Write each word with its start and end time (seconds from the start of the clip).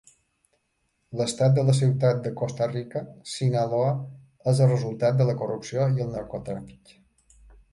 L'estat 1.19 1.51
de 1.57 1.65
la 1.67 1.75
ciutat 1.79 2.23
de 2.27 2.31
Costa 2.39 2.69
Rica 2.71 3.03
(Sinaloa) 3.33 3.93
és 4.53 4.63
el 4.67 4.73
resultat 4.75 5.21
de 5.21 5.29
la 5.29 5.37
corrupció 5.43 5.87
i 5.99 6.05
el 6.07 6.11
narcotràfic. 6.19 6.99